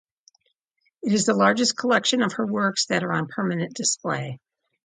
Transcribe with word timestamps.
It 1.03 1.13
is 1.13 1.25
the 1.25 1.35
largest 1.35 1.77
collection 1.77 2.23
of 2.23 2.33
her 2.33 2.47
works 2.47 2.87
that 2.87 3.03
are 3.03 3.13
on 3.13 3.27
permanent 3.27 3.75
display. 3.75 4.39